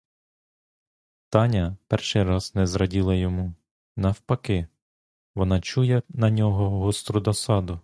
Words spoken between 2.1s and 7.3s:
раз не зраділа йому, навпаки, вона чує на нього гостру